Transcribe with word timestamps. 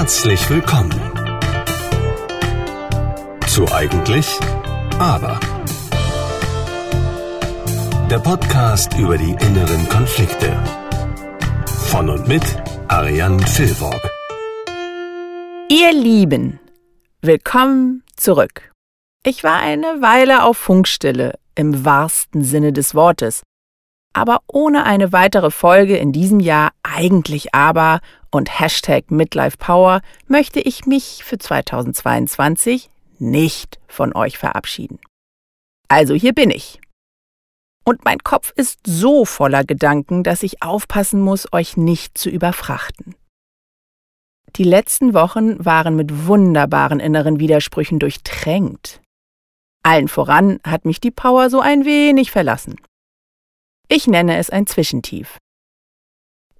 Herzlich 0.00 0.48
willkommen 0.48 0.98
zu 3.46 3.70
Eigentlich, 3.70 4.26
aber. 4.98 5.38
Der 8.10 8.18
Podcast 8.18 8.96
über 8.96 9.18
die 9.18 9.32
inneren 9.32 9.86
Konflikte. 9.90 10.58
Von 11.90 12.08
und 12.08 12.26
mit 12.26 12.42
Ariane 12.88 13.46
Filborg. 13.46 14.00
Ihr 15.68 15.92
Lieben, 15.92 16.58
willkommen 17.20 18.02
zurück. 18.16 18.72
Ich 19.22 19.44
war 19.44 19.60
eine 19.60 20.00
Weile 20.00 20.44
auf 20.44 20.56
Funkstille, 20.56 21.38
im 21.54 21.84
wahrsten 21.84 22.42
Sinne 22.42 22.72
des 22.72 22.94
Wortes. 22.94 23.42
Aber 24.12 24.40
ohne 24.46 24.84
eine 24.84 25.12
weitere 25.12 25.50
Folge 25.50 25.96
in 25.96 26.12
diesem 26.12 26.40
Jahr 26.40 26.72
eigentlich 26.82 27.54
aber 27.54 28.00
und 28.30 28.60
Hashtag 28.60 29.10
Midlife 29.10 29.56
Power 29.56 30.00
möchte 30.26 30.60
ich 30.60 30.86
mich 30.86 31.22
für 31.24 31.38
2022 31.38 32.90
nicht 33.18 33.78
von 33.86 34.14
euch 34.14 34.38
verabschieden. 34.38 34.98
Also 35.88 36.14
hier 36.14 36.32
bin 36.32 36.50
ich. 36.50 36.80
Und 37.84 38.04
mein 38.04 38.18
Kopf 38.18 38.52
ist 38.56 38.80
so 38.86 39.24
voller 39.24 39.64
Gedanken, 39.64 40.22
dass 40.22 40.42
ich 40.42 40.62
aufpassen 40.62 41.20
muss, 41.20 41.52
euch 41.52 41.76
nicht 41.76 42.18
zu 42.18 42.30
überfrachten. 42.30 43.14
Die 44.56 44.64
letzten 44.64 45.14
Wochen 45.14 45.64
waren 45.64 45.96
mit 45.96 46.26
wunderbaren 46.26 47.00
inneren 47.00 47.38
Widersprüchen 47.38 47.98
durchtränkt. 47.98 49.00
Allen 49.82 50.08
voran 50.08 50.60
hat 50.64 50.84
mich 50.84 51.00
die 51.00 51.10
Power 51.10 51.48
so 51.50 51.60
ein 51.60 51.84
wenig 51.84 52.30
verlassen. 52.30 52.76
Ich 53.92 54.06
nenne 54.06 54.36
es 54.36 54.50
ein 54.50 54.68
Zwischentief. 54.68 55.38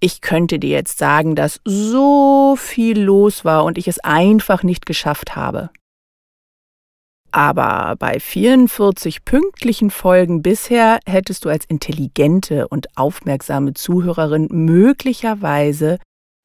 Ich 0.00 0.20
könnte 0.20 0.58
dir 0.58 0.70
jetzt 0.70 0.98
sagen, 0.98 1.36
dass 1.36 1.60
so 1.64 2.56
viel 2.58 3.00
los 3.00 3.44
war 3.44 3.62
und 3.64 3.78
ich 3.78 3.86
es 3.86 4.00
einfach 4.00 4.64
nicht 4.64 4.84
geschafft 4.84 5.36
habe. 5.36 5.70
Aber 7.30 7.94
bei 7.96 8.18
44 8.18 9.24
pünktlichen 9.24 9.90
Folgen 9.92 10.42
bisher 10.42 10.98
hättest 11.06 11.44
du 11.44 11.50
als 11.50 11.64
intelligente 11.66 12.66
und 12.66 12.88
aufmerksame 12.96 13.74
Zuhörerin 13.74 14.48
möglicherweise 14.50 15.98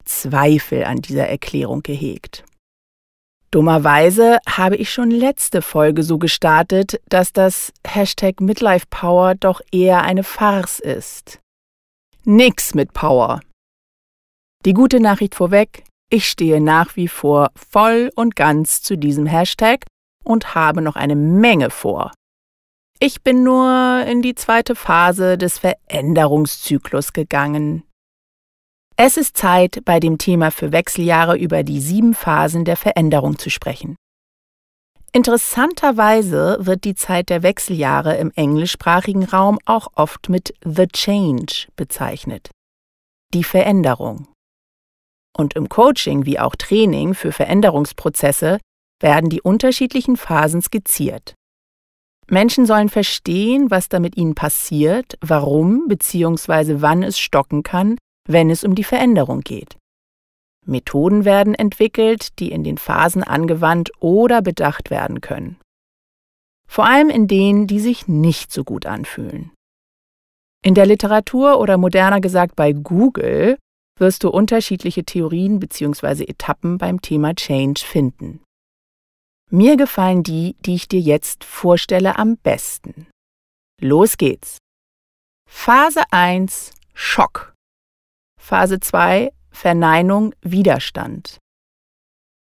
Zweifel 0.04 0.84
an 0.84 0.98
dieser 0.98 1.26
Erklärung 1.26 1.82
gehegt. 1.82 2.44
Dummerweise 3.56 4.36
habe 4.46 4.76
ich 4.76 4.92
schon 4.92 5.10
letzte 5.10 5.62
Folge 5.62 6.02
so 6.02 6.18
gestartet, 6.18 7.00
dass 7.08 7.32
das 7.32 7.72
Hashtag 7.86 8.42
Midlife 8.42 8.84
Power 8.90 9.34
doch 9.34 9.62
eher 9.72 10.02
eine 10.02 10.24
Farce 10.24 10.78
ist. 10.78 11.40
Nix 12.24 12.74
mit 12.74 12.92
Power. 12.92 13.40
Die 14.66 14.74
gute 14.74 15.00
Nachricht 15.00 15.34
vorweg, 15.34 15.84
ich 16.10 16.28
stehe 16.28 16.60
nach 16.60 16.96
wie 16.96 17.08
vor 17.08 17.50
voll 17.54 18.10
und 18.14 18.36
ganz 18.36 18.82
zu 18.82 18.98
diesem 18.98 19.24
Hashtag 19.24 19.86
und 20.22 20.54
habe 20.54 20.82
noch 20.82 20.96
eine 20.96 21.16
Menge 21.16 21.70
vor. 21.70 22.12
Ich 23.00 23.22
bin 23.22 23.42
nur 23.42 24.04
in 24.06 24.20
die 24.20 24.34
zweite 24.34 24.74
Phase 24.74 25.38
des 25.38 25.60
Veränderungszyklus 25.60 27.14
gegangen. 27.14 27.85
Es 28.98 29.18
ist 29.18 29.36
Zeit, 29.36 29.84
bei 29.84 30.00
dem 30.00 30.16
Thema 30.16 30.50
für 30.50 30.72
Wechseljahre 30.72 31.36
über 31.36 31.62
die 31.62 31.80
sieben 31.80 32.14
Phasen 32.14 32.64
der 32.64 32.78
Veränderung 32.78 33.38
zu 33.38 33.50
sprechen. 33.50 33.96
Interessanterweise 35.12 36.56
wird 36.60 36.84
die 36.84 36.94
Zeit 36.94 37.28
der 37.28 37.42
Wechseljahre 37.42 38.16
im 38.16 38.32
englischsprachigen 38.34 39.24
Raum 39.24 39.58
auch 39.66 39.88
oft 39.96 40.30
mit 40.30 40.54
The 40.64 40.86
Change 40.86 41.68
bezeichnet. 41.76 42.50
Die 43.34 43.44
Veränderung. 43.44 44.28
Und 45.36 45.54
im 45.54 45.68
Coaching 45.68 46.24
wie 46.24 46.38
auch 46.38 46.56
Training 46.56 47.12
für 47.12 47.32
Veränderungsprozesse 47.32 48.58
werden 49.02 49.28
die 49.28 49.42
unterschiedlichen 49.42 50.16
Phasen 50.16 50.62
skizziert. 50.62 51.34
Menschen 52.28 52.64
sollen 52.64 52.88
verstehen, 52.88 53.70
was 53.70 53.90
da 53.90 54.00
mit 54.00 54.16
ihnen 54.16 54.34
passiert, 54.34 55.18
warum 55.20 55.86
bzw. 55.86 56.76
wann 56.80 57.02
es 57.02 57.18
stocken 57.18 57.62
kann 57.62 57.98
wenn 58.26 58.50
es 58.50 58.64
um 58.64 58.74
die 58.74 58.84
Veränderung 58.84 59.40
geht. 59.40 59.76
Methoden 60.64 61.24
werden 61.24 61.54
entwickelt, 61.54 62.38
die 62.38 62.50
in 62.50 62.64
den 62.64 62.78
Phasen 62.78 63.22
angewandt 63.22 63.92
oder 64.00 64.42
bedacht 64.42 64.90
werden 64.90 65.20
können. 65.20 65.58
Vor 66.68 66.86
allem 66.86 67.08
in 67.08 67.28
denen, 67.28 67.66
die 67.66 67.80
sich 67.80 68.08
nicht 68.08 68.52
so 68.52 68.64
gut 68.64 68.86
anfühlen. 68.86 69.52
In 70.64 70.74
der 70.74 70.86
Literatur 70.86 71.60
oder 71.60 71.76
moderner 71.76 72.20
gesagt 72.20 72.56
bei 72.56 72.72
Google 72.72 73.56
wirst 73.98 74.24
du 74.24 74.30
unterschiedliche 74.30 75.04
Theorien 75.04 75.60
bzw. 75.60 76.24
Etappen 76.24 76.78
beim 76.78 77.00
Thema 77.00 77.34
Change 77.34 77.84
finden. 77.84 78.42
Mir 79.50 79.76
gefallen 79.76 80.24
die, 80.24 80.56
die 80.60 80.74
ich 80.74 80.88
dir 80.88 81.00
jetzt 81.00 81.44
vorstelle, 81.44 82.18
am 82.18 82.36
besten. 82.36 83.06
Los 83.80 84.16
geht's. 84.16 84.58
Phase 85.48 86.02
1 86.10 86.72
Schock. 86.94 87.55
Phase 88.48 88.78
2 88.78 89.32
Verneinung, 89.50 90.32
Widerstand. 90.40 91.38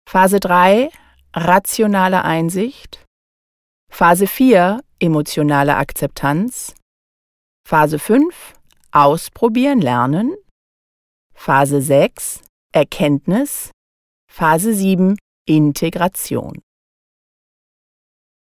Phase 0.06 0.41
3 0.41 0.90
rationale 1.34 2.25
Einsicht. 2.25 3.06
Phase 3.90 4.28
4 4.28 4.81
emotionale 5.00 5.78
Akzeptanz. 5.78 6.75
Phase 7.66 8.00
5 8.00 8.53
Ausprobieren, 8.92 9.80
Lernen. 9.80 10.36
Phase 11.34 11.81
6 11.81 12.42
Erkenntnis. 12.74 13.72
Phase 14.30 14.74
7 14.74 15.18
Integration. 15.47 16.59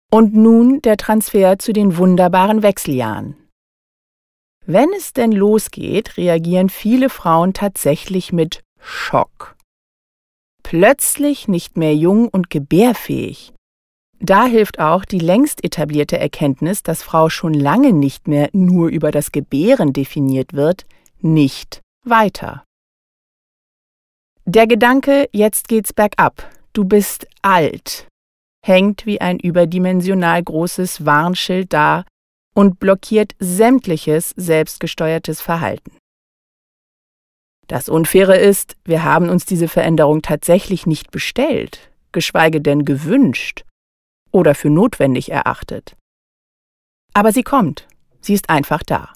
Und 0.09 0.33
nun 0.33 0.81
der 0.81 0.95
Transfer 0.95 1.59
zu 1.59 1.73
den 1.73 1.97
wunderbaren 1.97 2.63
Wechseljahren. 2.63 3.42
Wenn 4.66 4.90
es 4.94 5.12
denn 5.13 5.31
losgeht, 5.31 6.18
reagieren 6.18 6.69
viele 6.69 7.09
Frauen 7.09 7.53
tatsächlich 7.53 8.31
mit 8.31 8.63
Schock. 8.79 9.56
Plötzlich 10.63 11.47
nicht 11.47 11.78
mehr 11.78 11.96
jung 11.96 12.29
und 12.29 12.50
gebärfähig. 12.50 13.53
Da 14.19 14.46
hilft 14.46 14.79
auch 14.79 15.03
die 15.03 15.19
längst 15.19 15.66
etablierte 15.66 16.18
Erkenntnis, 16.18 16.81
dass 16.81 17.03
Frau 17.03 17.29
schon 17.29 17.53
lange 17.53 17.91
nicht 17.91 18.29
mehr 18.29 18.50
nur 18.53 18.88
über 18.88 19.12
das 19.12 19.34
Gebären 19.34 19.91
definiert 19.91 20.53
wird, 20.53 20.85
nicht 21.19 21.81
weiter. 22.06 22.63
Der 24.45 24.66
Gedanke, 24.66 25.28
jetzt 25.34 25.68
geht's 25.68 25.91
bergab, 25.91 26.50
du 26.72 26.85
bist 26.85 27.28
alt, 27.41 28.07
hängt 28.66 29.06
wie 29.06 29.19
ein 29.19 29.40
überdimensional 29.40 30.41
großes 30.41 31.06
Warnschild 31.06 31.74
da 31.74 32.06
und 32.53 32.79
blockiert 32.79 33.33
sämtliches 33.39 34.31
selbstgesteuertes 34.35 35.41
Verhalten. 35.41 35.97
Das 37.67 37.89
Unfaire 37.89 38.37
ist, 38.37 38.75
wir 38.83 39.03
haben 39.03 39.29
uns 39.29 39.45
diese 39.45 39.67
Veränderung 39.67 40.21
tatsächlich 40.21 40.85
nicht 40.85 41.11
bestellt, 41.11 41.91
geschweige 42.11 42.61
denn 42.61 42.85
gewünscht 42.85 43.63
oder 44.31 44.53
für 44.53 44.69
notwendig 44.69 45.31
erachtet. 45.31 45.95
Aber 47.13 47.31
sie 47.31 47.43
kommt, 47.43 47.87
sie 48.21 48.33
ist 48.33 48.49
einfach 48.49 48.83
da. 48.83 49.13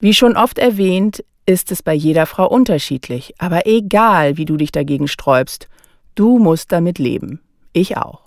Wie 0.00 0.14
schon 0.14 0.36
oft 0.36 0.58
erwähnt, 0.58 1.24
ist 1.46 1.70
es 1.72 1.82
bei 1.82 1.94
jeder 1.94 2.26
Frau 2.26 2.48
unterschiedlich, 2.48 3.34
aber 3.38 3.66
egal, 3.66 4.36
wie 4.36 4.44
du 4.44 4.56
dich 4.56 4.72
dagegen 4.72 5.08
sträubst, 5.08 5.68
du 6.14 6.38
musst 6.38 6.72
damit 6.72 6.98
leben. 6.98 7.40
Ich 7.72 7.96
auch. 7.96 8.26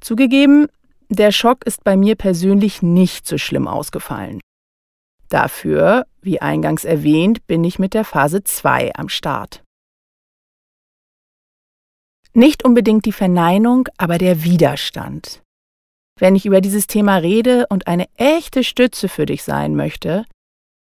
Zugegeben, 0.00 0.68
der 1.12 1.32
Schock 1.32 1.64
ist 1.64 1.84
bei 1.84 1.96
mir 1.96 2.16
persönlich 2.16 2.82
nicht 2.82 3.26
so 3.26 3.38
schlimm 3.38 3.68
ausgefallen. 3.68 4.40
Dafür, 5.28 6.06
wie 6.20 6.40
eingangs 6.40 6.84
erwähnt, 6.84 7.46
bin 7.46 7.64
ich 7.64 7.78
mit 7.78 7.94
der 7.94 8.04
Phase 8.04 8.44
2 8.44 8.94
am 8.94 9.08
Start. 9.08 9.62
Nicht 12.34 12.64
unbedingt 12.64 13.04
die 13.04 13.12
Verneinung, 13.12 13.88
aber 13.98 14.18
der 14.18 14.44
Widerstand. 14.44 15.42
Wenn 16.18 16.36
ich 16.36 16.46
über 16.46 16.60
dieses 16.60 16.86
Thema 16.86 17.16
rede 17.16 17.66
und 17.68 17.86
eine 17.86 18.06
echte 18.16 18.64
Stütze 18.64 19.08
für 19.08 19.26
dich 19.26 19.42
sein 19.42 19.74
möchte, 19.74 20.24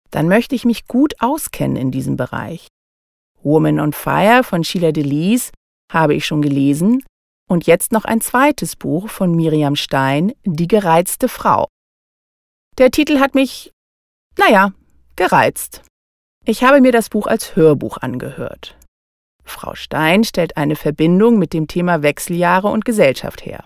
dann 0.09 0.27
möchte 0.27 0.55
ich 0.55 0.65
mich 0.65 0.87
gut 0.87 1.15
auskennen 1.19 1.77
in 1.77 1.91
diesem 1.91 2.17
Bereich. 2.17 2.67
Woman 3.41 3.79
on 3.79 3.93
Fire 3.93 4.43
von 4.43 4.63
Sheila 4.63 4.91
Delis 4.91 5.51
habe 5.91 6.13
ich 6.13 6.25
schon 6.25 6.41
gelesen 6.41 7.03
und 7.51 7.67
jetzt 7.67 7.91
noch 7.91 8.05
ein 8.05 8.21
zweites 8.21 8.77
Buch 8.77 9.09
von 9.09 9.35
Miriam 9.35 9.75
Stein, 9.75 10.31
Die 10.45 10.69
gereizte 10.69 11.27
Frau. 11.27 11.67
Der 12.77 12.91
Titel 12.91 13.19
hat 13.19 13.35
mich, 13.35 13.73
naja, 14.37 14.71
gereizt. 15.17 15.81
Ich 16.45 16.63
habe 16.63 16.79
mir 16.79 16.93
das 16.93 17.09
Buch 17.09 17.27
als 17.27 17.57
Hörbuch 17.57 17.97
angehört. 17.97 18.77
Frau 19.43 19.75
Stein 19.75 20.23
stellt 20.23 20.55
eine 20.55 20.77
Verbindung 20.77 21.39
mit 21.39 21.51
dem 21.51 21.67
Thema 21.67 22.01
Wechseljahre 22.01 22.69
und 22.69 22.85
Gesellschaft 22.85 23.45
her. 23.45 23.65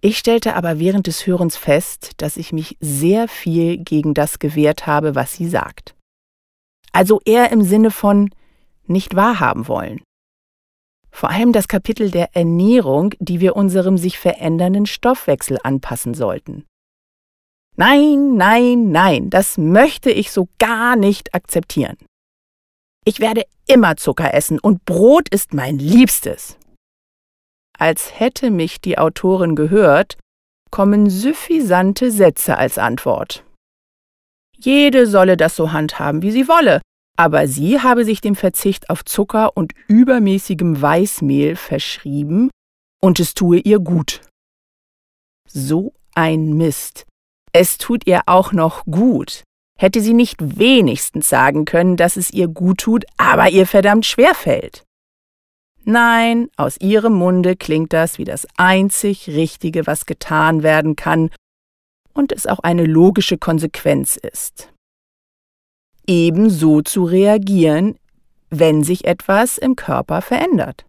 Ich 0.00 0.18
stellte 0.18 0.56
aber 0.56 0.80
während 0.80 1.06
des 1.06 1.24
Hörens 1.24 1.56
fest, 1.56 2.14
dass 2.16 2.36
ich 2.36 2.52
mich 2.52 2.76
sehr 2.80 3.28
viel 3.28 3.78
gegen 3.78 4.12
das 4.12 4.40
gewehrt 4.40 4.88
habe, 4.88 5.14
was 5.14 5.34
sie 5.34 5.48
sagt. 5.48 5.94
Also 6.90 7.20
eher 7.24 7.52
im 7.52 7.62
Sinne 7.62 7.92
von 7.92 8.30
nicht 8.86 9.14
wahrhaben 9.14 9.68
wollen. 9.68 10.02
Vor 11.10 11.30
allem 11.30 11.52
das 11.52 11.68
Kapitel 11.68 12.10
der 12.10 12.36
Ernährung, 12.36 13.14
die 13.18 13.40
wir 13.40 13.56
unserem 13.56 13.98
sich 13.98 14.18
verändernden 14.18 14.86
Stoffwechsel 14.86 15.58
anpassen 15.62 16.14
sollten. 16.14 16.64
Nein, 17.76 18.36
nein, 18.36 18.90
nein, 18.90 19.30
das 19.30 19.56
möchte 19.56 20.10
ich 20.10 20.32
so 20.32 20.48
gar 20.58 20.96
nicht 20.96 21.34
akzeptieren. 21.34 21.96
Ich 23.04 23.20
werde 23.20 23.44
immer 23.66 23.96
Zucker 23.96 24.34
essen 24.34 24.58
und 24.58 24.84
Brot 24.84 25.28
ist 25.28 25.54
mein 25.54 25.78
Liebstes. 25.78 26.58
Als 27.78 28.18
hätte 28.18 28.50
mich 28.50 28.80
die 28.80 28.98
Autorin 28.98 29.54
gehört, 29.54 30.18
kommen 30.70 31.08
suffisante 31.08 32.10
Sätze 32.10 32.58
als 32.58 32.76
Antwort. 32.78 33.44
Jede 34.56 35.06
solle 35.06 35.36
das 35.36 35.54
so 35.54 35.72
handhaben, 35.72 36.22
wie 36.22 36.32
sie 36.32 36.48
wolle, 36.48 36.80
aber 37.18 37.48
sie 37.48 37.80
habe 37.80 38.04
sich 38.04 38.20
dem 38.20 38.36
Verzicht 38.36 38.90
auf 38.90 39.04
Zucker 39.04 39.56
und 39.56 39.72
übermäßigem 39.88 40.80
Weißmehl 40.80 41.56
verschrieben 41.56 42.48
und 43.02 43.18
es 43.18 43.34
tue 43.34 43.58
ihr 43.58 43.80
gut. 43.80 44.20
So 45.48 45.92
ein 46.14 46.52
Mist. 46.52 47.06
Es 47.52 47.76
tut 47.76 48.06
ihr 48.06 48.22
auch 48.26 48.52
noch 48.52 48.84
gut. 48.84 49.42
Hätte 49.76 50.00
sie 50.00 50.12
nicht 50.14 50.58
wenigstens 50.58 51.28
sagen 51.28 51.64
können, 51.64 51.96
dass 51.96 52.16
es 52.16 52.30
ihr 52.30 52.46
gut 52.46 52.78
tut, 52.78 53.04
aber 53.16 53.50
ihr 53.50 53.66
verdammt 53.66 54.06
schwer 54.06 54.34
fällt. 54.34 54.84
Nein, 55.84 56.48
aus 56.56 56.76
ihrem 56.80 57.14
Munde 57.14 57.56
klingt 57.56 57.92
das 57.92 58.18
wie 58.18 58.24
das 58.24 58.46
einzig 58.56 59.28
Richtige, 59.28 59.88
was 59.88 60.06
getan 60.06 60.62
werden 60.62 60.94
kann 60.94 61.30
und 62.12 62.30
es 62.30 62.46
auch 62.46 62.60
eine 62.60 62.84
logische 62.84 63.38
Konsequenz 63.38 64.16
ist 64.16 64.72
ebenso 66.08 66.82
zu 66.82 67.04
reagieren, 67.04 67.96
wenn 68.50 68.82
sich 68.82 69.04
etwas 69.04 69.58
im 69.58 69.76
Körper 69.76 70.22
verändert. 70.22 70.84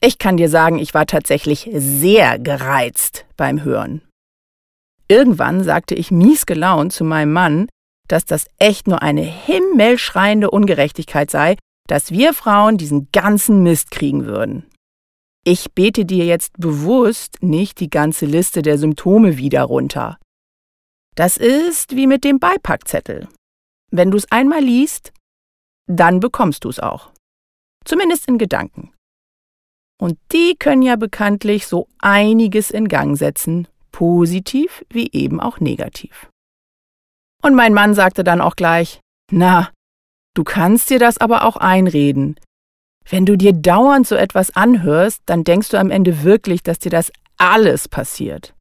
Ich 0.00 0.18
kann 0.18 0.38
dir 0.38 0.48
sagen, 0.48 0.78
ich 0.78 0.94
war 0.94 1.04
tatsächlich 1.04 1.68
sehr 1.74 2.38
gereizt 2.38 3.26
beim 3.36 3.62
Hören. 3.62 4.00
Irgendwann 5.08 5.62
sagte 5.62 5.94
ich 5.94 6.10
mies 6.10 6.46
gelaunt 6.46 6.92
zu 6.92 7.04
meinem 7.04 7.32
Mann, 7.32 7.68
dass 8.08 8.24
das 8.24 8.46
echt 8.58 8.88
nur 8.88 9.02
eine 9.02 9.22
himmelschreiende 9.22 10.50
Ungerechtigkeit 10.50 11.30
sei, 11.30 11.56
dass 11.86 12.10
wir 12.10 12.32
Frauen 12.32 12.78
diesen 12.78 13.08
ganzen 13.12 13.62
Mist 13.62 13.90
kriegen 13.90 14.24
würden. 14.24 14.64
Ich 15.44 15.72
bete 15.72 16.04
dir 16.04 16.24
jetzt 16.24 16.52
bewusst 16.58 17.42
nicht 17.42 17.80
die 17.80 17.90
ganze 17.90 18.26
Liste 18.26 18.62
der 18.62 18.78
Symptome 18.78 19.36
wieder 19.36 19.62
runter. 19.64 20.18
Das 21.16 21.36
ist 21.36 21.96
wie 21.96 22.06
mit 22.06 22.24
dem 22.24 22.38
Beipackzettel. 22.38 23.28
Wenn 23.90 24.10
du 24.10 24.16
es 24.16 24.30
einmal 24.30 24.62
liest, 24.62 25.12
dann 25.86 26.20
bekommst 26.20 26.64
du 26.64 26.68
es 26.68 26.78
auch. 26.78 27.10
Zumindest 27.84 28.28
in 28.28 28.38
Gedanken. 28.38 28.92
Und 30.00 30.18
die 30.32 30.56
können 30.58 30.82
ja 30.82 30.96
bekanntlich 30.96 31.66
so 31.66 31.88
einiges 31.98 32.70
in 32.70 32.88
Gang 32.88 33.18
setzen, 33.18 33.68
positiv 33.92 34.84
wie 34.88 35.10
eben 35.12 35.40
auch 35.40 35.60
negativ. 35.60 36.30
Und 37.42 37.54
mein 37.54 37.74
Mann 37.74 37.94
sagte 37.94 38.24
dann 38.24 38.40
auch 38.40 38.56
gleich, 38.56 39.00
na, 39.30 39.70
du 40.34 40.44
kannst 40.44 40.90
dir 40.90 40.98
das 40.98 41.18
aber 41.18 41.44
auch 41.44 41.56
einreden. 41.56 42.38
Wenn 43.08 43.26
du 43.26 43.36
dir 43.36 43.52
dauernd 43.52 44.06
so 44.06 44.14
etwas 44.14 44.54
anhörst, 44.54 45.22
dann 45.26 45.44
denkst 45.44 45.70
du 45.70 45.78
am 45.78 45.90
Ende 45.90 46.22
wirklich, 46.22 46.62
dass 46.62 46.78
dir 46.78 46.90
das 46.90 47.10
alles 47.36 47.88
passiert. 47.88 48.54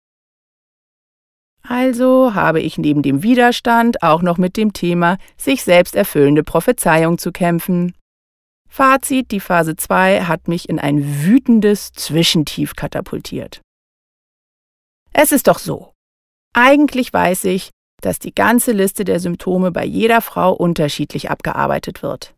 Also 1.69 2.33
habe 2.33 2.61
ich 2.61 2.79
neben 2.79 3.03
dem 3.03 3.21
Widerstand 3.21 4.01
auch 4.01 4.23
noch 4.23 4.39
mit 4.39 4.57
dem 4.57 4.73
Thema 4.73 5.19
sich 5.37 5.63
selbst 5.63 5.95
erfüllende 5.95 6.43
Prophezeiung 6.43 7.19
zu 7.19 7.31
kämpfen. 7.31 7.93
Fazit, 8.67 9.29
die 9.29 9.39
Phase 9.39 9.75
2 9.75 10.23
hat 10.23 10.47
mich 10.47 10.67
in 10.67 10.79
ein 10.79 11.23
wütendes 11.23 11.91
Zwischentief 11.91 12.75
katapultiert. 12.75 13.61
Es 15.13 15.31
ist 15.31 15.47
doch 15.47 15.59
so. 15.59 15.93
Eigentlich 16.55 17.13
weiß 17.13 17.43
ich, 17.43 17.69
dass 18.01 18.17
die 18.17 18.33
ganze 18.33 18.71
Liste 18.71 19.05
der 19.05 19.19
Symptome 19.19 19.71
bei 19.71 19.85
jeder 19.85 20.21
Frau 20.21 20.53
unterschiedlich 20.53 21.29
abgearbeitet 21.29 22.01
wird. 22.01 22.33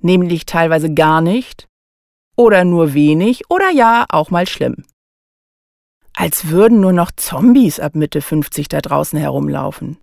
Nämlich 0.00 0.44
teilweise 0.44 0.92
gar 0.92 1.20
nicht 1.20 1.68
oder 2.36 2.64
nur 2.64 2.94
wenig 2.94 3.48
oder 3.48 3.70
ja 3.70 4.06
auch 4.08 4.30
mal 4.30 4.48
schlimm 4.48 4.82
als 6.20 6.48
würden 6.48 6.80
nur 6.80 6.92
noch 6.92 7.10
Zombies 7.12 7.80
ab 7.80 7.94
Mitte 7.94 8.20
50 8.20 8.68
da 8.68 8.82
draußen 8.82 9.18
herumlaufen. 9.18 9.96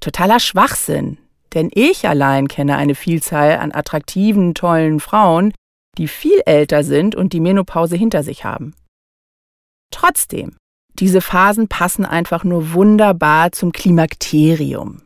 Totaler 0.00 0.40
Schwachsinn, 0.40 1.18
denn 1.54 1.70
ich 1.72 2.08
allein 2.08 2.48
kenne 2.48 2.76
eine 2.76 2.96
Vielzahl 2.96 3.58
an 3.58 3.70
attraktiven, 3.70 4.54
tollen 4.54 4.98
Frauen, 4.98 5.54
die 5.98 6.08
viel 6.08 6.42
älter 6.46 6.82
sind 6.82 7.14
und 7.14 7.32
die 7.32 7.38
Menopause 7.38 7.94
hinter 7.94 8.24
sich 8.24 8.44
haben. 8.44 8.74
Trotzdem, 9.92 10.56
diese 10.94 11.20
Phasen 11.20 11.68
passen 11.68 12.04
einfach 12.04 12.42
nur 12.42 12.72
wunderbar 12.72 13.52
zum 13.52 13.70
Klimakterium. 13.70 15.02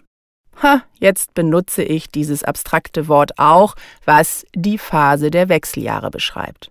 Ha, 0.63 0.85
jetzt 1.01 1.35
benutze 1.35 1.83
ich 1.83 2.09
dieses 2.09 2.45
abstrakte 2.45 3.09
Wort 3.09 3.39
auch, 3.39 3.75
was 4.07 4.47
die 4.55 4.79
Phase 4.79 5.31
der 5.31 5.51
Wechseljahre 5.51 6.11
beschreibt. 6.11 6.71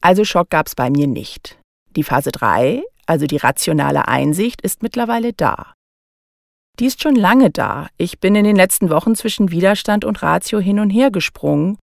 Also 0.00 0.24
Schock 0.24 0.48
gab's 0.48 0.74
bei 0.74 0.88
mir 0.88 1.06
nicht. 1.06 1.58
Die 1.96 2.04
Phase 2.04 2.32
3, 2.32 2.82
also 3.06 3.26
die 3.26 3.36
rationale 3.36 4.08
Einsicht, 4.08 4.62
ist 4.62 4.82
mittlerweile 4.82 5.32
da. 5.32 5.74
Die 6.78 6.86
ist 6.86 7.02
schon 7.02 7.16
lange 7.16 7.50
da. 7.50 7.88
Ich 7.98 8.18
bin 8.18 8.34
in 8.34 8.44
den 8.44 8.56
letzten 8.56 8.88
Wochen 8.88 9.14
zwischen 9.14 9.50
Widerstand 9.50 10.04
und 10.04 10.22
Ratio 10.22 10.58
hin 10.58 10.80
und 10.80 10.90
her 10.90 11.10
gesprungen 11.10 11.78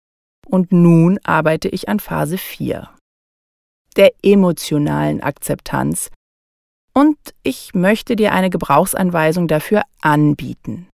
und 0.47 0.71
nun 0.71 1.19
arbeite 1.23 1.69
ich 1.69 1.89
an 1.89 1.99
Phase 1.99 2.37
4, 2.37 2.89
der 3.95 4.11
emotionalen 4.23 5.21
Akzeptanz. 5.21 6.09
Und 6.93 7.17
ich 7.43 7.75
möchte 7.75 8.15
dir 8.15 8.33
eine 8.33 8.49
Gebrauchsanweisung 8.49 9.47
dafür 9.47 9.83
anbieten. 10.01 10.87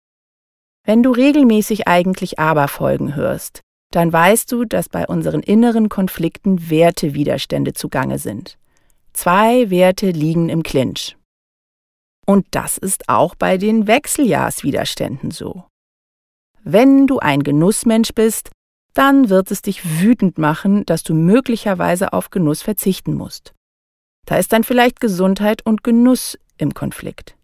Wenn 0.84 1.02
du 1.02 1.12
regelmäßig 1.12 1.86
eigentlich 1.86 2.38
Aberfolgen 2.38 3.14
hörst, 3.14 3.60
dann 3.92 4.12
weißt 4.12 4.50
du, 4.50 4.64
dass 4.64 4.88
bei 4.88 5.06
unseren 5.06 5.40
inneren 5.40 5.88
Konflikten 5.88 6.68
Wertewiderstände 6.68 7.74
zugange 7.74 8.18
sind. 8.18 8.58
Zwei 9.14 9.70
Werte 9.70 10.10
liegen 10.10 10.48
im 10.48 10.62
Clinch. 10.62 11.16
Und 12.26 12.46
das 12.50 12.78
ist 12.78 13.08
auch 13.08 13.34
bei 13.34 13.58
den 13.58 13.86
Wechseljahrswiderständen 13.86 15.30
so. 15.30 15.64
Wenn 16.62 17.06
du 17.06 17.20
ein 17.20 17.42
Genussmensch 17.42 18.12
bist, 18.14 18.50
dann 18.92 19.28
wird 19.28 19.50
es 19.50 19.62
dich 19.62 20.00
wütend 20.00 20.38
machen, 20.38 20.84
dass 20.86 21.02
du 21.02 21.14
möglicherweise 21.14 22.12
auf 22.12 22.30
Genuss 22.30 22.62
verzichten 22.62 23.14
musst. 23.14 23.54
Da 24.26 24.36
ist 24.36 24.52
dann 24.52 24.64
vielleicht 24.64 25.00
Gesundheit 25.00 25.64
und 25.64 25.84
Genuss 25.84 26.38
im 26.56 26.74
Konflikt. 26.74 27.36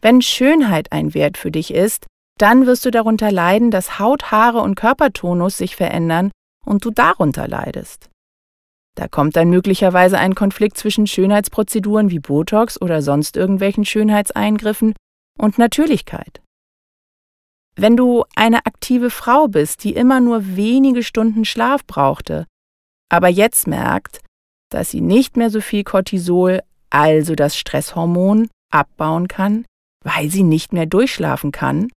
Wenn 0.00 0.22
Schönheit 0.22 0.92
ein 0.92 1.14
Wert 1.14 1.36
für 1.36 1.50
dich 1.50 1.72
ist, 1.72 2.06
dann 2.38 2.66
wirst 2.66 2.84
du 2.84 2.90
darunter 2.90 3.30
leiden, 3.30 3.70
dass 3.70 3.98
Haut, 3.98 4.30
Haare 4.30 4.60
und 4.60 4.74
Körpertonus 4.74 5.58
sich 5.58 5.76
verändern 5.76 6.30
und 6.64 6.84
du 6.84 6.90
darunter 6.90 7.46
leidest. 7.46 8.08
Da 8.96 9.08
kommt 9.08 9.36
dann 9.36 9.50
möglicherweise 9.50 10.18
ein 10.18 10.34
Konflikt 10.34 10.76
zwischen 10.76 11.06
Schönheitsprozeduren 11.06 12.10
wie 12.10 12.18
Botox 12.18 12.80
oder 12.80 13.02
sonst 13.02 13.36
irgendwelchen 13.36 13.84
Schönheitseingriffen 13.84 14.94
und 15.38 15.58
Natürlichkeit. 15.58 16.42
Wenn 17.76 17.96
du 17.96 18.24
eine 18.34 18.66
aktive 18.66 19.10
Frau 19.10 19.48
bist, 19.48 19.84
die 19.84 19.94
immer 19.94 20.20
nur 20.20 20.56
wenige 20.56 21.02
Stunden 21.02 21.44
Schlaf 21.44 21.86
brauchte, 21.86 22.46
aber 23.08 23.28
jetzt 23.28 23.66
merkt, 23.66 24.20
dass 24.70 24.90
sie 24.90 25.00
nicht 25.00 25.36
mehr 25.36 25.50
so 25.50 25.60
viel 25.60 25.84
Cortisol, 25.84 26.60
also 26.90 27.34
das 27.34 27.56
Stresshormon, 27.56 28.48
abbauen 28.70 29.28
kann, 29.28 29.64
weil 30.04 30.30
sie 30.30 30.42
nicht 30.42 30.72
mehr 30.72 30.86
durchschlafen 30.86 31.52
kann, 31.52 31.90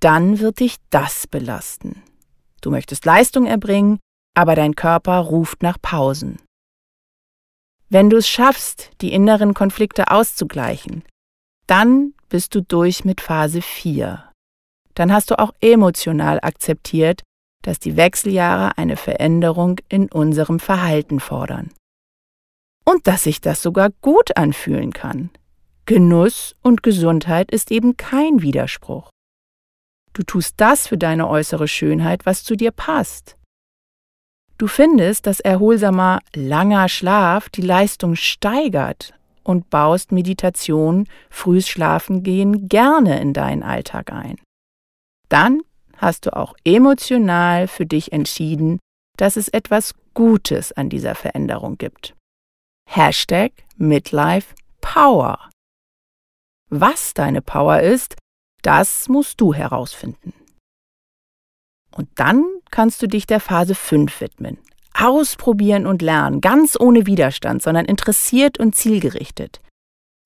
dann 0.00 0.38
wird 0.38 0.60
dich 0.60 0.76
das 0.90 1.26
belasten. 1.26 2.02
Du 2.60 2.70
möchtest 2.70 3.04
Leistung 3.04 3.46
erbringen, 3.46 4.00
aber 4.34 4.54
dein 4.54 4.74
Körper 4.74 5.18
ruft 5.18 5.62
nach 5.62 5.80
Pausen. 5.80 6.40
Wenn 7.88 8.10
du 8.10 8.16
es 8.16 8.28
schaffst, 8.28 8.90
die 9.00 9.12
inneren 9.12 9.54
Konflikte 9.54 10.10
auszugleichen, 10.10 11.04
dann 11.66 12.14
bist 12.28 12.54
du 12.54 12.62
durch 12.62 13.04
mit 13.04 13.20
Phase 13.20 13.62
4. 13.62 14.24
Dann 14.94 15.12
hast 15.12 15.30
du 15.30 15.38
auch 15.38 15.52
emotional 15.60 16.40
akzeptiert, 16.42 17.22
dass 17.62 17.78
die 17.78 17.96
Wechseljahre 17.96 18.76
eine 18.76 18.96
Veränderung 18.96 19.78
in 19.88 20.10
unserem 20.10 20.60
Verhalten 20.60 21.20
fordern. 21.20 21.72
Und 22.84 23.06
dass 23.06 23.24
sich 23.24 23.40
das 23.40 23.62
sogar 23.62 23.90
gut 24.02 24.36
anfühlen 24.36 24.92
kann. 24.92 25.30
Genuss 25.86 26.54
und 26.62 26.82
Gesundheit 26.82 27.50
ist 27.50 27.70
eben 27.70 27.96
kein 27.96 28.42
Widerspruch. 28.42 29.10
Du 30.12 30.22
tust 30.22 30.54
das 30.58 30.86
für 30.86 30.98
deine 30.98 31.28
äußere 31.28 31.66
Schönheit, 31.66 32.26
was 32.26 32.44
zu 32.44 32.56
dir 32.56 32.70
passt. 32.70 33.36
Du 34.56 34.68
findest, 34.68 35.26
dass 35.26 35.40
erholsamer, 35.40 36.20
langer 36.34 36.88
Schlaf 36.88 37.48
die 37.48 37.62
Leistung 37.62 38.14
steigert 38.14 39.14
und 39.42 39.68
baust 39.68 40.12
Meditation, 40.12 41.08
frühes 41.28 41.68
Schlafen 41.68 42.22
gehen 42.22 42.68
gerne 42.68 43.20
in 43.20 43.32
deinen 43.32 43.62
Alltag 43.62 44.12
ein. 44.12 44.36
Dann 45.28 45.62
hast 45.96 46.26
du 46.26 46.36
auch 46.36 46.54
emotional 46.64 47.66
für 47.68 47.86
dich 47.86 48.12
entschieden, 48.12 48.78
dass 49.16 49.36
es 49.36 49.48
etwas 49.48 49.94
Gutes 50.14 50.72
an 50.72 50.88
dieser 50.88 51.14
Veränderung 51.14 51.76
gibt. 51.76 52.14
Hashtag 52.88 53.52
Midlife 53.76 54.54
Power. 54.80 55.50
Was 56.70 57.14
deine 57.14 57.42
Power 57.42 57.80
ist, 57.80 58.16
das 58.62 59.08
musst 59.08 59.40
du 59.40 59.52
herausfinden. 59.54 60.32
Und 61.94 62.08
dann 62.16 62.44
kannst 62.70 63.02
du 63.02 63.06
dich 63.06 63.26
der 63.26 63.40
Phase 63.40 63.74
5 63.74 64.20
widmen. 64.20 64.58
Ausprobieren 64.94 65.86
und 65.86 66.02
lernen, 66.02 66.40
ganz 66.40 66.76
ohne 66.78 67.06
Widerstand, 67.06 67.62
sondern 67.62 67.84
interessiert 67.84 68.58
und 68.58 68.74
zielgerichtet. 68.74 69.60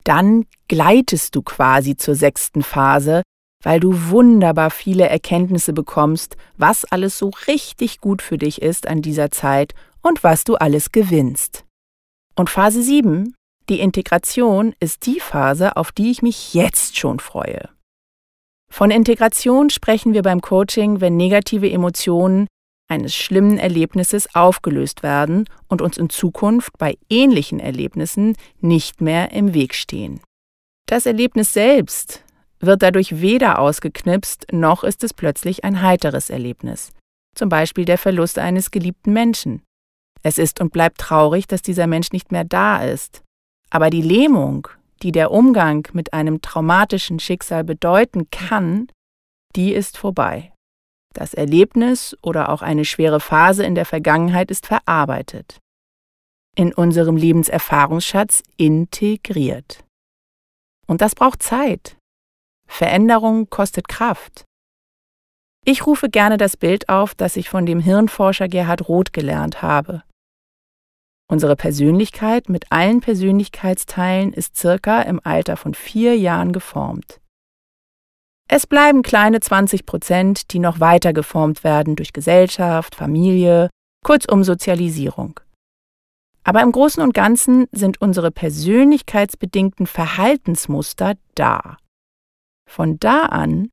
Dann 0.05 0.47
gleitest 0.69 1.35
du 1.35 1.43
quasi 1.43 1.97
zur 1.97 2.15
sechsten 2.15 2.63
Phase, 2.63 3.23
weil 3.63 3.81
du 3.81 4.11
wunderbar 4.11 4.71
viele 4.71 5.09
Erkenntnisse 5.09 5.73
bekommst, 5.73 6.37
was 6.57 6.85
alles 6.85 7.19
so 7.19 7.31
richtig 7.47 8.01
gut 8.01 8.23
für 8.23 8.39
dich 8.39 8.63
ist 8.63 8.87
an 8.87 9.03
dieser 9.03 9.31
Zeit 9.31 9.75
und 10.03 10.23
was 10.23 10.45
du 10.45 10.55
alles 10.55 10.93
gewinnst. 10.93 11.65
Und 12.37 12.51
Phase 12.51 12.83
7, 12.83 13.35
die 13.69 13.81
Integration, 13.81 14.75
ist 14.81 15.07
die 15.07 15.21
Phase, 15.21 15.77
auf 15.77 15.93
die 15.93 16.11
ich 16.11 16.23
mich 16.23 16.55
jetzt 16.55 16.97
schon 16.97 17.19
freue. 17.19 17.69
Von 18.73 18.91
Integration 18.91 19.71
sprechen 19.71 20.15
wir 20.15 20.23
beim 20.23 20.41
Coaching, 20.41 21.01
wenn 21.01 21.17
negative 21.17 21.71
Emotionen 21.71 22.47
eines 22.89 23.15
schlimmen 23.15 23.59
Erlebnisses 23.59 24.35
aufgelöst 24.35 25.03
werden 25.03 25.49
und 25.69 25.83
uns 25.83 25.99
in 25.99 26.11
Zukunft 26.11 26.73
bei 26.79 26.97
ähnlichen 27.11 27.61
Erlebnissen 27.61 28.37
nicht 28.61 29.01
mehr 29.01 29.33
im 29.33 29.53
Weg 29.55 29.75
stehen. 29.75 30.21
Das 30.87 31.05
Erlebnis 31.05 31.53
selbst 31.53 32.25
wird 32.61 32.83
dadurch 32.83 33.21
weder 33.21 33.59
ausgeknipst, 33.59 34.47
noch 34.53 34.85
ist 34.85 35.05
es 35.05 35.13
plötzlich 35.13 35.65
ein 35.65 35.83
heiteres 35.83 36.31
Erlebnis, 36.31 36.93
zum 37.37 37.49
Beispiel 37.49 37.85
der 37.85 37.99
Verlust 37.99 38.39
eines 38.39 38.71
geliebten 38.71 39.13
Menschen. 39.13 39.63
Es 40.23 40.39
ist 40.39 40.61
und 40.61 40.73
bleibt 40.73 40.99
traurig, 40.99 41.47
dass 41.47 41.63
dieser 41.63 41.87
Mensch 41.87 42.11
nicht 42.11 42.33
mehr 42.33 42.45
da 42.45 42.83
ist. 42.83 43.23
Aber 43.71 43.91
die 43.91 44.03
Lähmung, 44.03 44.67
die 45.03 45.13
der 45.13 45.31
Umgang 45.31 45.87
mit 45.93 46.13
einem 46.13 46.41
traumatischen 46.41 47.19
Schicksal 47.19 47.65
bedeuten 47.65 48.31
kann, 48.31 48.89
die 49.57 49.73
ist 49.73 49.99
vorbei. 49.99 50.53
Das 51.15 51.35
Erlebnis 51.35 52.17
oder 52.23 52.51
auch 52.51 52.63
eine 52.63 52.85
schwere 52.85 53.21
Phase 53.21 53.65
in 53.65 53.75
der 53.75 53.87
Vergangenheit 53.87 54.51
ist 54.51 54.67
verarbeitet, 54.67 55.59
in 56.57 56.73
unserem 56.73 57.17
Lebenserfahrungsschatz 57.17 58.43
integriert. 58.57 59.85
Und 60.87 61.01
das 61.01 61.15
braucht 61.15 61.43
Zeit. 61.43 61.97
Veränderung 62.69 63.49
kostet 63.51 63.89
Kraft. 63.89 64.45
Ich 65.65 65.87
rufe 65.87 66.09
gerne 66.09 66.37
das 66.37 66.57
Bild 66.57 66.89
auf, 66.89 67.15
das 67.15 67.37
ich 67.37 67.49
von 67.49 67.67
dem 67.67 67.81
Hirnforscher 67.81 68.49
Gerhard 68.49 68.89
Roth 68.89 69.13
gelernt 69.13 69.61
habe. 69.61 70.03
Unsere 71.31 71.57
Persönlichkeit 71.57 72.49
mit 72.49 72.73
allen 72.73 73.01
Persönlichkeitsteilen 73.01 74.33
ist 74.33 74.57
circa 74.57 75.03
im 75.03 75.21
Alter 75.23 75.59
von 75.59 75.75
vier 75.75 76.17
Jahren 76.17 76.53
geformt. 76.53 77.21
Es 78.51 78.67
bleiben 78.67 79.03
kleine 79.03 79.41
20 79.41 79.85
Prozent, 79.85 80.53
die 80.53 80.59
noch 80.59 80.81
weiter 80.81 81.13
geformt 81.13 81.65
werden 81.65 81.97
durch 81.97 82.15
Gesellschaft, 82.15 82.95
Familie, 82.95 83.69
kurzum 84.03 84.43
Sozialisierung. 84.43 85.39
Aber 86.45 86.63
im 86.63 86.73
Großen 86.73 87.03
und 87.03 87.13
Ganzen 87.13 87.67
sind 87.73 88.01
unsere 88.01 88.31
persönlichkeitsbedingten 88.31 89.87
Verhaltensmuster 89.87 91.17
da. 91.35 91.77
Von 92.67 92.99
da 93.01 93.27
an 93.27 93.69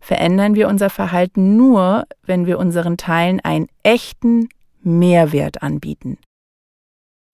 verändern 0.00 0.54
wir 0.54 0.68
unser 0.68 0.90
Verhalten 0.90 1.56
nur, 1.56 2.06
wenn 2.22 2.46
wir 2.46 2.60
unseren 2.60 2.96
Teilen 2.96 3.40
einen 3.40 3.66
echten 3.82 4.48
Mehrwert 4.80 5.60
anbieten. 5.60 6.18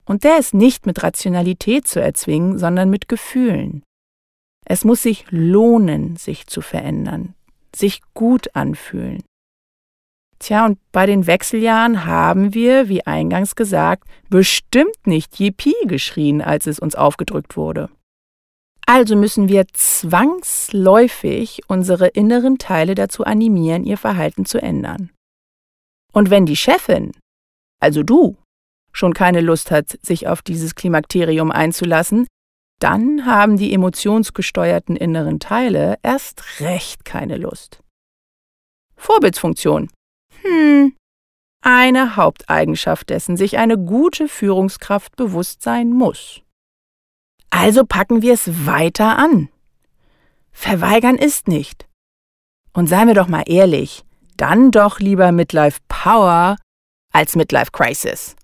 Und 0.07 0.25
der 0.25 0.39
ist 0.39 0.55
nicht 0.55 0.87
mit 0.87 1.03
Rationalität 1.03 1.87
zu 1.87 2.01
erzwingen, 2.01 2.59
sondern 2.59 2.89
mit 2.89 3.09
Gefühlen. 3.09 3.83
Es 4.65 4.85
muss 4.85 5.03
sich 5.03 5.27
lohnen, 5.31 6.17
sich 6.17 6.47
zu 6.47 6.61
verändern, 6.61 7.35
sich 7.75 8.03
gut 8.15 8.55
anfühlen. 8.55 9.23
Tja, 10.39 10.67
und 10.67 10.79
bei 10.93 11.07
den 11.07 11.27
Wechseljahren 11.27 12.05
haben 12.05 12.53
wir, 12.53 12.89
wie 12.89 13.07
eingangs 13.07 13.57
gesagt, 13.57 14.07
bestimmt 14.29 15.07
nicht 15.07 15.41
Yippie 15.41 15.75
geschrien, 15.87 16.43
als 16.43 16.67
es 16.67 16.79
uns 16.79 16.95
aufgedrückt 16.95 17.57
wurde. 17.57 17.89
Also 18.87 19.17
müssen 19.17 19.49
wir 19.49 19.67
zwangsläufig 19.73 21.63
unsere 21.69 22.09
inneren 22.09 22.59
Teile 22.59 22.95
dazu 22.95 23.25
animieren, 23.25 23.85
ihr 23.85 23.99
Verhalten 23.99 24.45
zu 24.45 24.63
ändern. 24.63 25.11
Und 26.13 26.31
wenn 26.31 26.47
die 26.47 26.57
Chefin, 26.57 27.13
also 27.81 28.03
du, 28.03 28.37
schon 28.97 29.12
keine 29.15 29.41
Lust 29.41 29.71
hat, 29.71 29.99
sich 30.03 30.26
auf 30.26 30.43
dieses 30.43 30.75
Klimakterium 30.75 31.50
einzulassen, 31.50 32.26
dann 32.81 33.25
haben 33.26 33.57
die 33.57 33.73
emotionsgesteuerten 33.73 34.97
inneren 34.97 35.41
Teile 35.41 35.97
erst 36.03 36.61
recht 36.61 37.05
keine 37.05 37.37
Lust. 37.37 37.81
Vorbildsfunktion. 38.97 39.91
Hm. 40.43 40.95
Eine 41.62 42.17
Haupteigenschaft 42.17 43.11
dessen 43.11 43.37
sich 43.37 43.59
eine 43.59 43.76
gute 43.79 44.29
Führungskraft 44.29 45.17
bewusst 45.17 45.62
sein 45.62 45.91
muss. 45.91 46.43
Also 47.50 47.85
packen 47.85 48.23
wir 48.23 48.35
es 48.35 48.67
weiter 48.67 49.19
an. 49.19 49.49
Verweigern 50.53 51.17
ist 51.17 51.49
nicht. 51.49 51.87
Und 52.73 52.88
seien 52.88 53.09
wir 53.09 53.15
doch 53.15 53.29
mal 53.29 53.45
ehrlich, 53.47 54.05
dann 54.37 54.71
doch 54.71 55.00
lieber 55.00 55.33
Midlife 55.33 55.81
Power 55.88 56.57
als 57.12 57.37
Midlife 57.37 57.71
Crisis. 57.73 58.37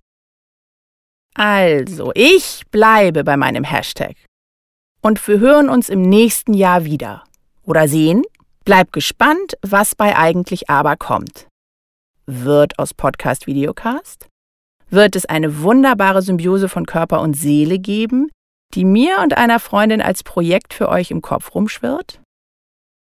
Also, 1.34 2.12
ich 2.14 2.62
bleibe 2.70 3.24
bei 3.24 3.36
meinem 3.36 3.64
Hashtag. 3.64 4.16
Und 5.00 5.26
wir 5.26 5.40
hören 5.40 5.68
uns 5.68 5.88
im 5.88 6.02
nächsten 6.02 6.54
Jahr 6.54 6.84
wieder. 6.84 7.24
Oder 7.64 7.88
sehen? 7.88 8.22
Bleib 8.64 8.92
gespannt, 8.92 9.56
was 9.62 9.94
bei 9.94 10.16
eigentlich 10.16 10.70
aber 10.70 10.96
kommt. 10.96 11.48
Wird 12.26 12.78
aus 12.78 12.94
Podcast 12.94 13.46
Videocast? 13.46 14.28
Wird 14.90 15.16
es 15.16 15.26
eine 15.26 15.62
wunderbare 15.62 16.22
Symbiose 16.22 16.68
von 16.68 16.86
Körper 16.86 17.20
und 17.22 17.34
Seele 17.34 17.78
geben, 17.78 18.30
die 18.74 18.84
mir 18.84 19.18
und 19.22 19.36
einer 19.36 19.58
Freundin 19.58 20.02
als 20.02 20.22
Projekt 20.22 20.74
für 20.74 20.88
euch 20.88 21.10
im 21.10 21.22
Kopf 21.22 21.54
rumschwirrt? 21.54 22.20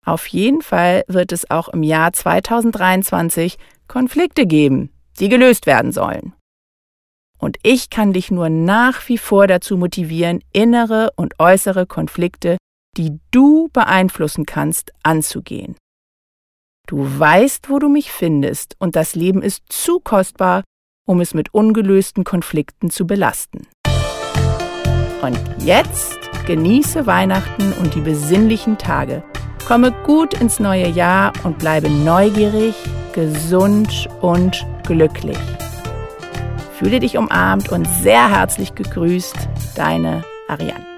Auf 0.06 0.28
jeden 0.28 0.62
Fall 0.62 1.04
wird 1.08 1.32
es 1.32 1.50
auch 1.52 1.68
im 1.68 1.84
Jahr 1.84 2.14
2023 2.14 3.58
Konflikte 3.88 4.46
geben, 4.46 4.92
die 5.20 5.30
gelöst 5.30 5.66
werden 5.66 5.92
sollen. 5.92 6.34
Und 7.40 7.58
ich 7.64 7.90
kann 7.90 8.14
dich 8.14 8.30
nur 8.30 8.50
nach 8.50 9.08
wie 9.08 9.18
vor 9.18 9.48
dazu 9.48 9.78
motivieren, 9.78 10.44
innere 10.52 11.12
und 11.16 11.40
äußere 11.40 11.86
Konflikte, 11.88 12.58
die 12.98 13.20
du 13.32 13.70
beeinflussen 13.72 14.46
kannst, 14.46 14.92
anzugehen. 15.04 15.76
Du 16.88 17.08
weißt, 17.20 17.70
wo 17.70 17.80
du 17.80 17.88
mich 17.88 18.12
findest, 18.12 18.76
und 18.80 18.96
das 18.96 19.16
Leben 19.16 19.42
ist 19.42 19.64
zu 19.70 20.00
kostbar, 20.00 20.64
um 21.08 21.22
es 21.22 21.34
mit 21.34 21.54
ungelösten 21.54 22.24
Konflikten 22.24 22.90
zu 22.90 23.08
belasten. 23.08 23.68
Und 25.22 25.40
jetzt 25.60 26.18
genieße 26.46 27.06
Weihnachten 27.06 27.74
und 27.74 27.94
die 27.94 28.02
besinnlichen 28.02 28.78
Tage. 28.78 29.24
Komme 29.68 29.92
gut 30.04 30.34
ins 30.34 30.60
neue 30.60 30.88
Jahr 30.88 31.32
und 31.44 31.60
bleibe 31.60 31.90
neugierig, 31.90 32.74
gesund 33.14 34.10
und 34.22 34.66
glücklich. 34.88 35.38
Fühle 36.80 37.02
dich 37.02 37.18
umarmt 37.18 37.68
und 37.68 37.86
sehr 37.86 38.30
herzlich 38.32 38.74
gegrüßt, 38.74 39.36
deine 39.76 40.24
Ariane. 40.48 40.89